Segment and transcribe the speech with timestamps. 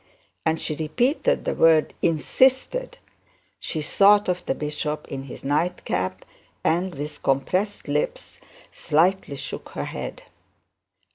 [0.47, 2.97] As she repeated that word 'insisted',
[3.59, 6.25] she thought of the bishop in his night cap,
[6.63, 8.39] and with compressed lips
[8.71, 10.23] slightly shook her head.